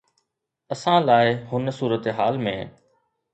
اسان 0.71 1.03
لاء 1.07 1.27
هن 1.51 1.65
صورتحال 1.81 2.41
۾ 2.49 2.55